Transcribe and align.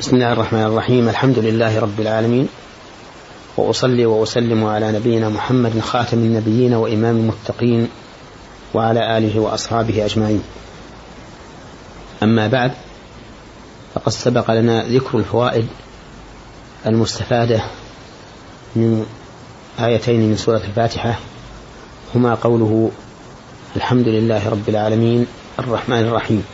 بسم 0.00 0.16
الله 0.16 0.32
الرحمن 0.32 0.62
الرحيم. 0.62 1.08
الحمد 1.08 1.38
لله 1.38 1.80
رب 1.80 2.00
العالمين. 2.00 2.48
وأصلي 3.56 4.06
وأسلم 4.06 4.64
على 4.64 4.92
نبينا 4.92 5.28
محمد 5.28 5.80
خاتم 5.80 6.18
النبيين 6.18 6.74
وإمام 6.74 7.16
المتقين 7.16 7.88
وعلى 8.74 9.18
آله 9.18 9.40
وأصحابه 9.40 10.04
أجمعين. 10.04 10.42
أما 12.22 12.46
بعد 12.46 12.72
فقد 13.94 14.12
سبق 14.12 14.50
لنا 14.50 14.84
ذكر 14.84 15.18
الفوائد 15.18 15.66
المستفادة 16.86 17.60
من 18.76 19.06
آيتين 19.80 20.20
من 20.30 20.36
سورة 20.36 20.62
الفاتحة. 20.68 21.18
هما 22.14 22.34
قوله 22.34 22.90
الحمد 23.76 24.08
لله 24.08 24.48
رب 24.48 24.68
العالمين 24.68 25.26
الرحمن 25.58 26.00
الرحيم. 26.00 26.44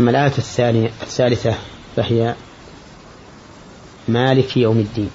أما 0.00 0.10
الآية 0.10 0.38
الثانية 0.38 0.90
الثالثة 1.02 1.54
فهي 1.96 2.34
مالك 4.08 4.56
يوم 4.56 4.78
الدين. 4.78 5.10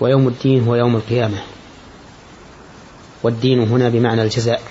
ويوم 0.00 0.28
الدين 0.28 0.64
هو 0.64 0.74
يوم 0.74 0.96
القيامة. 0.96 1.38
والدين 3.22 3.68
هنا 3.68 3.88
بمعنى 3.88 4.22
الجزاء. 4.22 4.62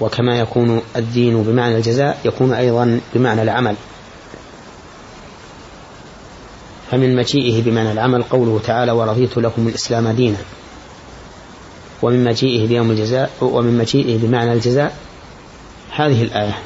وكما 0.00 0.40
يكون 0.40 0.82
الدين 0.96 1.42
بمعنى 1.42 1.76
الجزاء 1.76 2.20
يكون 2.24 2.52
أيضا 2.52 3.00
بمعنى 3.14 3.42
العمل. 3.42 3.76
فمن 6.90 7.16
مجيئه 7.16 7.62
بمعنى 7.62 7.92
العمل 7.92 8.22
قوله 8.22 8.60
تعالى 8.66 8.92
ورضيت 8.92 9.38
لكم 9.38 9.68
الإسلام 9.68 10.08
دينا 10.08 10.38
ومن 12.02 12.24
مجيئه 12.24 12.68
بيوم 12.68 12.90
الجزاء 12.90 13.30
ومن 13.40 13.78
مجيئه 13.78 14.18
بمعنى 14.18 14.52
الجزاء 14.52 14.96
هذه 15.90 16.22
الآية. 16.22 16.58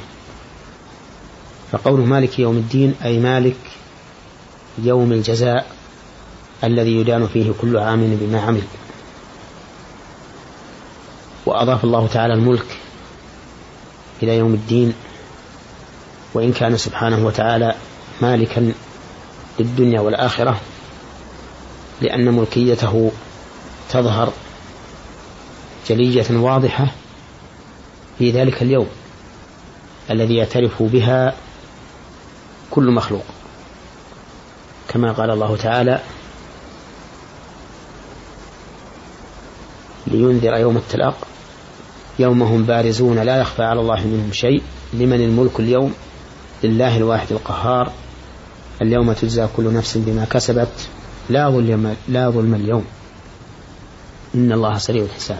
فقوله 1.71 2.05
مالك 2.05 2.39
يوم 2.39 2.57
الدين 2.57 2.95
أي 3.05 3.19
مالك 3.19 3.57
يوم 4.83 5.11
الجزاء 5.11 5.67
الذي 6.63 6.95
يدان 6.95 7.27
فيه 7.27 7.51
كل 7.61 7.77
عام 7.77 8.17
بما 8.21 8.41
عمل. 8.41 8.63
وأضاف 11.45 11.83
الله 11.83 12.07
تعالى 12.07 12.33
الملك 12.33 12.65
إلى 14.23 14.37
يوم 14.37 14.53
الدين 14.53 14.93
وإن 16.33 16.53
كان 16.53 16.77
سبحانه 16.77 17.25
وتعالى 17.25 17.75
مالكا 18.21 18.73
للدنيا 19.59 20.01
والآخرة 20.01 20.59
لأن 22.01 22.33
ملكيته 22.33 23.11
تظهر 23.89 24.33
جلية 25.87 26.25
واضحة 26.31 26.87
في 28.19 28.31
ذلك 28.31 28.61
اليوم 28.61 28.87
الذي 30.11 30.35
يعترف 30.35 30.83
بها 30.83 31.35
كل 32.71 32.91
مخلوق. 32.91 33.23
كما 34.87 35.11
قال 35.11 35.31
الله 35.31 35.57
تعالى 35.57 36.01
لينذر 40.07 40.57
يوم 40.57 40.77
التلاق 40.77 41.27
يوم 42.19 42.43
هم 42.43 42.63
بارزون 42.63 43.19
لا 43.19 43.37
يخفى 43.37 43.63
على 43.63 43.79
الله 43.79 44.07
منهم 44.07 44.29
شيء. 44.33 44.61
لمن 44.93 45.21
الملك 45.21 45.59
اليوم؟ 45.59 45.93
لله 46.63 46.97
الواحد 46.97 47.31
القهار 47.31 47.91
اليوم 48.81 49.13
تجزى 49.13 49.47
كل 49.57 49.73
نفس 49.73 49.97
بما 49.97 50.25
كسبت 50.25 50.89
لا 51.29 51.49
ظلم 51.49 51.95
لا 52.07 52.29
ظلم 52.29 52.55
اليوم. 52.55 52.85
إن 54.35 54.51
الله 54.51 54.77
سريع 54.77 55.03
الحساب. 55.03 55.39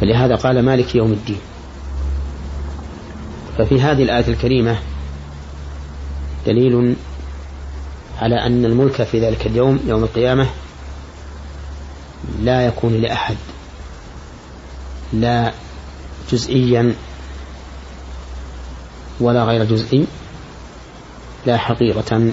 فلهذا 0.00 0.34
قال 0.34 0.64
مالك 0.64 0.94
يوم 0.94 1.12
الدين. 1.12 1.40
ففي 3.58 3.80
هذه 3.80 4.02
الآية 4.02 4.28
الكريمة 4.28 4.78
دليل 6.46 6.96
على 8.18 8.46
أن 8.46 8.64
الملك 8.64 9.02
في 9.02 9.20
ذلك 9.20 9.46
اليوم 9.46 9.80
يوم 9.86 10.04
القيامة 10.04 10.46
لا 12.42 12.66
يكون 12.66 12.94
لأحد 12.94 13.36
لا 15.12 15.52
جزئيا 16.32 16.94
ولا 19.20 19.44
غير 19.44 19.64
جزئي 19.64 20.06
لا 21.46 21.56
حقيقة 21.56 22.30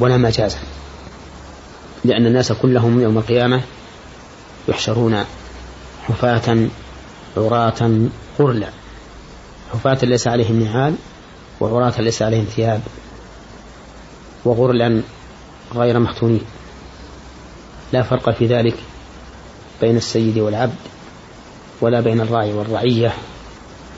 ولا 0.00 0.16
مجازا 0.16 0.58
لأن 2.04 2.26
الناس 2.26 2.52
كلهم 2.52 3.00
يوم 3.00 3.18
القيامة 3.18 3.60
يحشرون 4.68 5.24
حفاة 6.08 6.68
عراة 7.36 8.08
غرلا 8.40 8.68
حفاة 9.72 9.98
ليس 10.02 10.28
عليهم 10.28 10.62
نعال 10.62 10.94
وعراة 11.60 12.00
ليس 12.00 12.22
عليهم 12.22 12.44
ثياب 12.44 12.80
وغرلا 14.44 15.02
غير 15.74 15.98
مختونين. 15.98 16.44
لا 17.92 18.02
فرق 18.02 18.30
في 18.30 18.46
ذلك 18.46 18.76
بين 19.80 19.96
السيد 19.96 20.38
والعبد 20.38 20.74
ولا 21.80 22.00
بين 22.00 22.20
الراعي 22.20 22.52
والرعية 22.52 23.12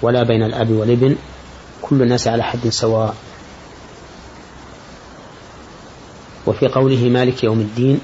ولا 0.03 0.23
بين 0.23 0.43
الأب 0.43 0.71
والابن. 0.71 1.17
كل 1.83 2.03
الناس 2.03 2.29
على 2.29 2.43
حد 2.43 2.69
سواء. 2.69 3.15
وفي 6.47 6.69
قوله 6.69 7.09
مالك 7.09 7.45
يوم 7.45 7.61
الدين 7.61 8.01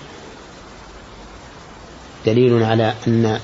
دليل 2.27 2.63
على 2.63 2.95
أن 3.07 3.41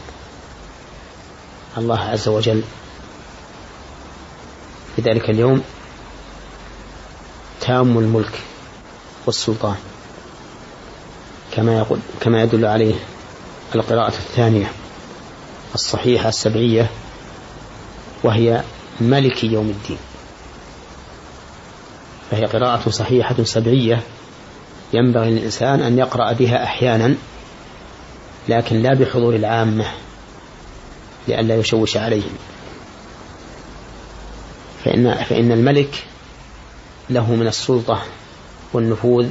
الله 1.79 1.99
عز 1.99 2.29
وجل. 2.29 2.63
في 4.97 5.03
ذلك 5.03 5.31
اليوم 5.31 5.63
تام 7.61 7.99
الملك 7.99 8.41
والسلطان 9.27 9.77
كما 11.53 11.79
يقول 11.79 11.99
كما 12.21 12.43
يدل 12.43 12.65
عليه 12.65 12.95
القراءة 13.75 14.09
الثانية 14.09 14.73
الصحيحة 15.75 16.29
السبعية 16.29 16.91
وهي 18.23 18.63
ملك 19.01 19.45
يوم 19.45 19.69
الدين. 19.69 19.99
فهي 22.31 22.45
قراءة 22.45 22.91
صحيحة 22.91 23.45
سبعية 23.45 24.03
ينبغي 24.93 25.31
للإنسان 25.31 25.81
أن 25.83 25.99
يقرأ 25.99 26.33
بها 26.33 26.65
أحيانا 26.65 27.15
لكن 28.49 28.83
لا 28.83 28.95
بحضور 28.95 29.35
العامة. 29.35 29.85
لئلا 31.29 31.57
يشوش 31.57 31.97
عليهم. 31.97 32.33
فإن, 34.85 35.15
فإن 35.15 35.53
الملك 35.53 36.05
له 37.11 37.35
من 37.35 37.47
السلطة 37.47 38.03
والنفوذ 38.73 39.29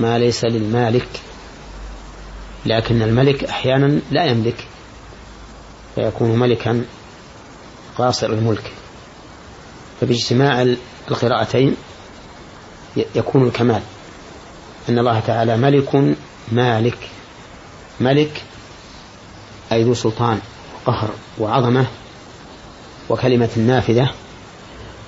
ما 0.00 0.18
ليس 0.18 0.44
للمالك 0.44 1.08
لكن 2.66 3.02
الملك 3.02 3.44
أحيانا 3.44 4.00
لا 4.10 4.24
يملك 4.24 4.66
فيكون 5.94 6.38
ملكا 6.38 6.84
قاصر 7.98 8.26
الملك. 8.26 8.72
فباجتماع 10.00 10.62
القراءتين 11.08 11.76
يكون 13.14 13.46
الكمال. 13.46 13.82
أن 14.88 14.98
الله 14.98 15.20
تعالى 15.20 15.56
ملك 15.56 16.16
مالك 16.52 16.98
ملك 18.00 18.42
أي 19.72 19.84
ذو 19.84 19.94
سلطان 19.94 20.40
وقهر 20.74 21.10
وعظمة 21.38 21.86
وكلمة 23.08 23.50
نافذة 23.56 24.10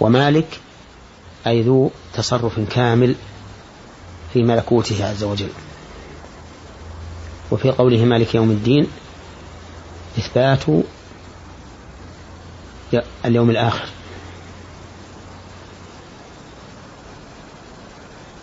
ومالك 0.00 0.60
أي 1.46 1.62
ذو 1.62 1.90
تصرف 2.14 2.60
كامل 2.70 3.14
في 4.32 4.42
ملكوته 4.42 5.10
عز 5.10 5.24
وجل. 5.24 5.48
وفي 7.50 7.70
قوله 7.70 8.04
مالك 8.04 8.34
يوم 8.34 8.50
الدين 8.50 8.86
إثبات 10.18 10.64
اليوم 13.24 13.50
الآخر 13.50 13.88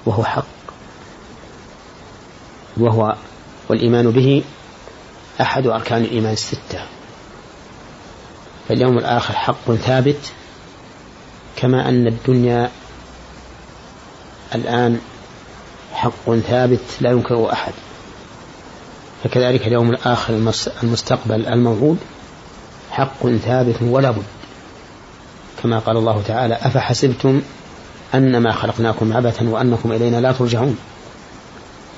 وهو 0.06 0.24
حق 0.24 0.45
وهو 2.77 3.15
والإيمان 3.69 4.12
به 4.12 4.44
أحد 5.41 5.67
أركان 5.67 6.01
الإيمان 6.03 6.33
الستة. 6.33 6.85
فاليوم 8.67 8.97
الآخر 8.97 9.33
حق 9.33 9.71
ثابت 9.71 10.31
كما 11.55 11.89
أن 11.89 12.07
الدنيا 12.07 12.71
الآن 14.55 14.99
حق 15.93 16.35
ثابت 16.35 16.79
لا 17.01 17.11
ينكره 17.11 17.53
أحد. 17.53 17.73
فكذلك 19.23 19.67
اليوم 19.67 19.89
الآخر 19.89 20.53
المستقبل 20.83 21.47
الموعود 21.47 21.97
حق 22.91 23.27
ثابت 23.27 23.75
ولا 23.81 24.11
بد. 24.11 24.23
كما 25.63 25.79
قال 25.79 25.97
الله 25.97 26.21
تعالى 26.27 26.53
أفحسبتم 26.53 27.41
أنما 28.13 28.51
خلقناكم 28.51 29.13
عبثا 29.13 29.49
وأنكم 29.49 29.91
إلينا 29.91 30.21
لا 30.21 30.31
ترجعون. 30.31 30.77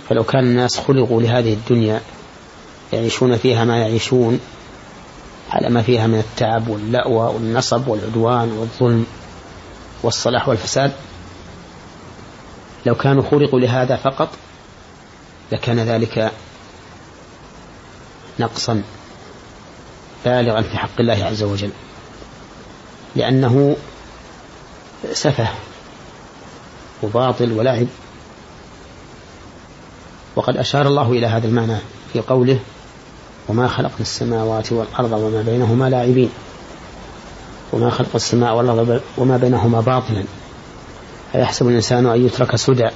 فلو 0.09 0.23
كان 0.23 0.43
الناس 0.43 0.79
خلقوا 0.79 1.21
لهذه 1.21 1.53
الدنيا 1.53 2.01
يعيشون 2.93 3.37
فيها 3.37 3.65
ما 3.65 3.77
يعيشون 3.77 4.39
على 5.49 5.69
ما 5.69 5.81
فيها 5.81 6.07
من 6.07 6.19
التعب 6.19 6.67
واللأوى 6.67 7.33
والنصب 7.33 7.87
والعدوان 7.87 8.51
والظلم 8.51 9.05
والصلاح 10.03 10.49
والفساد. 10.49 10.91
لو 12.85 12.95
كانوا 12.95 13.23
خلقوا 13.23 13.59
لهذا 13.59 13.95
فقط 13.95 14.29
لكان 15.51 15.79
ذلك 15.79 16.31
نقصا 18.39 18.83
بالغا 20.25 20.61
في 20.61 20.77
حق 20.77 20.99
الله 20.99 21.25
عز 21.25 21.43
وجل 21.43 21.71
لأنه 23.15 23.75
سفه 25.11 25.47
وباطل 27.03 27.51
ولعب 27.51 27.87
وقد 30.35 30.57
أشار 30.57 30.87
الله 30.87 31.11
إلى 31.11 31.27
هذا 31.27 31.47
المعنى 31.47 31.77
في 32.13 32.19
قوله 32.19 32.59
وما 33.49 33.67
خلقنا 33.67 33.99
السماوات 33.99 34.71
والأرض 34.71 35.11
وما 35.11 35.41
بينهما 35.41 35.89
لاعبين. 35.89 36.29
وما 37.73 37.89
خلق 37.89 38.09
السماء 38.15 38.55
والأرض 38.55 39.01
وما 39.17 39.37
بينهما 39.37 39.81
باطلا. 39.81 40.23
أيحسب 41.35 41.67
الإنسان 41.67 42.05
أن 42.05 42.25
يترك 42.25 42.55
سدى؟ 42.55 42.89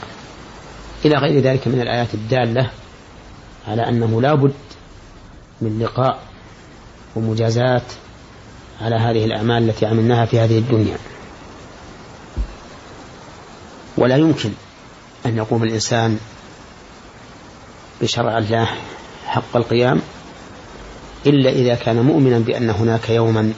إلى 1.05 1.17
غير 1.17 1.43
ذلك 1.43 1.67
من 1.67 1.81
الآيات 1.81 2.13
الدالة 2.13 2.69
على 3.67 3.89
أنه 3.89 4.21
لا 4.21 4.33
بد 4.33 4.53
من 5.61 5.79
لقاء 5.79 6.19
ومجازات 7.15 7.83
على 8.81 8.95
هذه 8.95 9.25
الأعمال 9.25 9.69
التي 9.69 9.85
عملناها 9.85 10.25
في 10.25 10.39
هذه 10.39 10.57
الدنيا. 10.57 10.97
ولا 13.97 14.15
يمكن 14.17 14.51
أن 15.25 15.37
يقوم 15.37 15.63
الإنسان 15.63 16.17
بشرع 18.01 18.37
الله 18.37 18.67
حق 19.25 19.55
القيام 19.55 20.01
إلا 21.29 21.49
إذا 21.49 21.75
كان 21.75 22.01
مؤمنا 22.01 22.39
بأن 22.39 22.69
هناك 22.69 23.09
يوما 23.09 23.53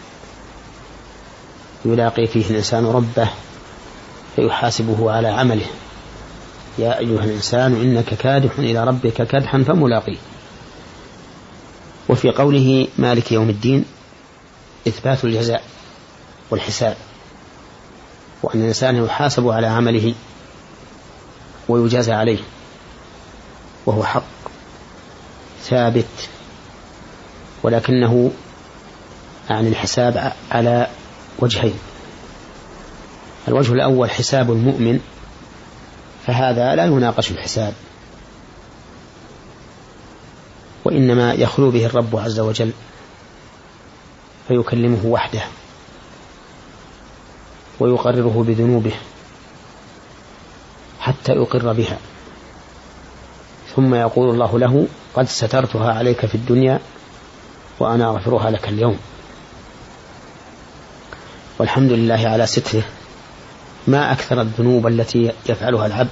يلاقي 1.86 2.28
فيه 2.28 2.50
الإنسان 2.50 2.86
ربه 2.86 3.30
فيحاسبه 4.36 5.12
على 5.12 5.28
عمله. 5.28 5.66
يا 6.80 7.00
أيها 7.00 7.24
الإنسان 7.24 7.74
إنك 7.74 8.14
كادح 8.14 8.60
إلى 8.60 8.84
ربك 8.84 9.28
كدحا 9.28 9.64
فملاقيه. 9.64 10.18
وفي 12.10 12.32
قوله 12.32 12.88
مالك 12.98 13.32
يوم 13.32 13.50
الدين 13.50 13.86
إثبات 14.88 15.24
الجزاء 15.24 15.64
والحساب 16.52 16.98
وأن 18.44 18.62
الإنسان 18.62 18.96
يحاسب 18.96 19.48
على 19.48 19.68
عمله 19.68 20.14
ويجازى 21.70 22.14
عليه 22.14 22.40
وهو 23.86 24.04
حق 24.04 24.24
ثابت. 25.64 26.30
ولكنه 27.64 28.32
عن 29.50 29.68
الحساب 29.68 30.34
على 30.52 30.88
وجهين. 31.40 31.80
الوجه 33.48 33.74
الأول 33.74 34.10
حساب 34.10 34.52
المؤمن 34.52 35.00
فهذا 36.28 36.76
لا 36.76 36.86
يناقش 36.86 37.32
الحساب. 37.32 37.74
وإنما 40.86 41.34
يخلو 41.34 41.72
به 41.72 41.86
الرب 41.86 42.16
عز 42.16 42.40
وجل 42.40 42.72
فيكلمه 44.48 45.06
وحده 45.06 45.42
ويقرره 47.80 48.44
بذنوبه 48.48 48.94
حتى 51.00 51.32
يقر 51.32 51.74
بها. 51.74 51.98
ثم 53.76 53.96
يقول 53.96 54.30
الله 54.30 54.60
له 54.60 54.88
قد 55.16 55.28
سترتها 55.28 55.94
عليك 55.94 56.26
في 56.26 56.36
الدنيا 56.36 56.80
وأنا 57.80 58.10
أغفرها 58.10 58.52
لك 58.52 58.70
اليوم. 58.70 58.98
والحمد 61.60 61.92
لله 61.92 62.28
على 62.28 62.46
ستره. 62.46 62.84
ما 63.88 64.12
أكثر 64.12 64.42
الذنوب 64.42 64.88
التي 64.88 65.32
يفعلها 65.50 65.86
العبد 65.86 66.10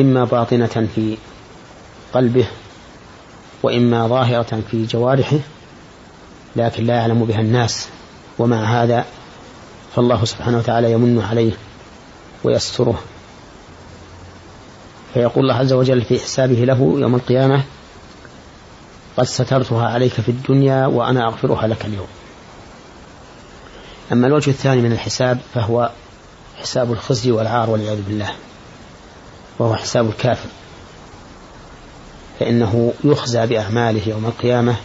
إما 0.00 0.24
باطنة 0.24 0.88
في 0.94 1.16
قلبه 2.12 2.46
وإما 3.62 4.08
ظاهرة 4.08 4.62
في 4.70 4.86
جوارحه 4.86 5.38
لكن 6.56 6.84
لا 6.84 6.94
يعلم 6.94 7.24
بها 7.24 7.40
الناس. 7.40 7.88
ومع 8.38 8.82
هذا 8.82 9.04
فالله 9.96 10.24
سبحانه 10.24 10.58
وتعالى 10.58 10.92
يمن 10.92 11.22
عليه 11.30 11.52
ويستره. 12.44 13.00
فيقول 15.14 15.44
الله 15.44 15.54
عز 15.54 15.72
وجل 15.72 16.02
في 16.02 16.18
حسابه 16.18 16.54
له 16.54 16.96
يوم 16.98 17.14
القيامة 17.14 17.64
قد 19.16 19.24
سترتها 19.24 19.88
عليك 19.88 20.12
في 20.12 20.28
الدنيا 20.28 20.86
وأنا 20.86 21.26
أغفرها 21.26 21.66
لك 21.66 21.84
اليوم. 21.84 22.06
أما 24.12 24.26
الوجه 24.26 24.50
الثاني 24.50 24.80
من 24.80 24.92
الحساب 24.92 25.38
فهو 25.54 25.90
حساب 26.56 26.92
الخزي 26.92 27.30
والعار 27.30 27.70
والعياذ 27.70 28.02
بالله 28.02 28.32
وهو 29.58 29.74
حساب 29.76 30.08
الكافر. 30.08 30.48
فإنه 32.40 32.92
يخزى 33.04 33.46
بأعماله 33.46 34.08
يوم 34.08 34.26
القيامة 34.26 34.76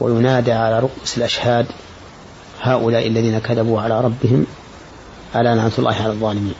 وينادى 0.00 0.52
على 0.52 0.80
رؤوس 0.80 1.18
الأشهاد 1.18 1.66
هؤلاء 2.60 3.06
الذين 3.06 3.38
كذبوا 3.38 3.80
على 3.80 4.00
ربهم 4.00 4.46
ألا 5.36 5.54
لعنة 5.54 5.72
الله 5.78 5.94
على 5.94 6.12
الظالمين. 6.12 6.54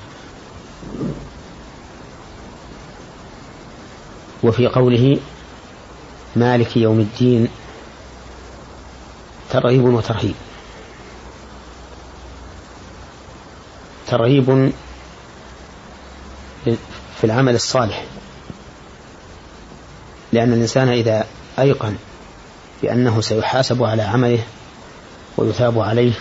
وفي 4.42 4.66
قوله 4.66 5.18
مالك 6.36 6.76
يوم 6.76 7.00
الدين 7.00 7.48
ترغيب 9.50 9.84
وترهيب. 9.84 10.34
ترغيب 14.06 14.72
في 17.20 17.24
العمل 17.24 17.54
الصالح. 17.54 18.04
لأن 20.32 20.52
الإنسان 20.52 20.88
إذا 20.88 21.26
أيقن 21.58 21.96
بأنه 22.82 23.20
سيحاسب 23.20 23.82
على 23.82 24.02
عمله 24.02 24.42
ويثاب 25.36 25.78
عليه 25.78 26.12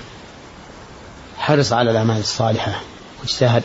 حرص 1.38 1.74
على 1.74 1.92
الأعمال 1.92 2.20
الصالحة 2.20 2.82
واجتهد 3.22 3.64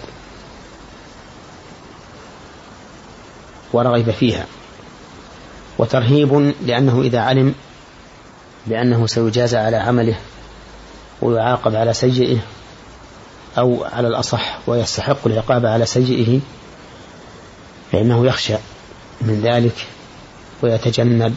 ورغب 3.73 4.11
فيها. 4.11 4.47
وترهيب 5.81 6.55
لأنه 6.67 7.03
إذا 7.03 7.21
علم 7.21 7.55
بأنه 8.67 9.07
سيجازى 9.07 9.57
على 9.57 9.77
عمله 9.77 10.17
ويعاقب 11.23 11.75
على 11.77 11.93
سيئه 11.93 12.39
أو 13.59 13.85
على 13.85 14.09
الأصح 14.09 14.59
ويستحق 14.67 15.27
العقاب 15.27 15.67
على 15.67 15.87
سيئه 15.87 16.41
فإنه 17.93 18.27
يخشى 18.27 18.55
من 19.21 19.41
ذلك 19.45 19.87
ويتجنب 20.63 21.37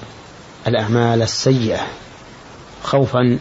الأعمال 0.67 1.21
السيئة 1.21 1.87
خوفا 2.83 3.39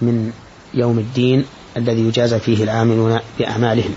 من 0.00 0.32
يوم 0.74 0.98
الدين 0.98 1.44
الذي 1.76 2.00
يجازى 2.00 2.38
فيه 2.38 2.64
العاملون 2.64 3.20
بأعمالهم. 3.38 3.94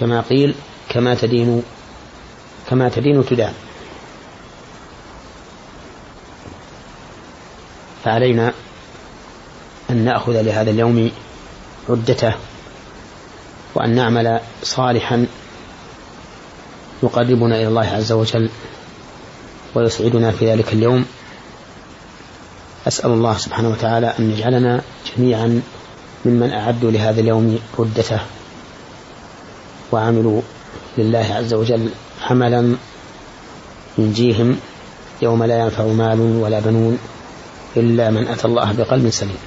كما 0.00 0.20
قيل 0.20 0.54
كما 0.88 1.14
تدين 1.14 1.62
كما 2.70 2.88
تدين 2.88 3.26
تدان. 3.26 3.52
فعلينا 8.04 8.52
أن 9.90 9.96
نأخذ 9.96 10.42
لهذا 10.42 10.70
اليوم 10.70 11.10
عدته 11.88 12.34
وأن 13.74 13.94
نعمل 13.94 14.40
صالحا 14.62 15.26
يقربنا 17.02 17.56
إلى 17.56 17.68
الله 17.68 17.86
عز 17.86 18.12
وجل 18.12 18.50
ويسعدنا 19.74 20.30
في 20.30 20.52
ذلك 20.52 20.72
اليوم. 20.72 21.04
أسأل 22.88 23.10
الله 23.10 23.36
سبحانه 23.38 23.68
وتعالى 23.68 24.14
أن 24.18 24.30
يجعلنا 24.30 24.82
جميعا 25.16 25.62
ممن 26.24 26.52
أعدوا 26.52 26.90
لهذا 26.90 27.20
اليوم 27.20 27.58
ردته 27.78 28.20
وعملوا 29.92 30.42
لله 30.98 31.26
عز 31.34 31.54
وجل 31.54 31.88
عملا 32.30 32.76
ينجيهم 33.98 34.58
يوم 35.22 35.44
لا 35.44 35.60
ينفع 35.60 35.84
مال 35.84 36.20
ولا 36.20 36.60
بنون. 36.60 36.98
إلا 37.76 38.10
من 38.10 38.26
أتى 38.26 38.44
الله 38.44 38.72
بقلب 38.72 39.10
سليم. 39.10 39.38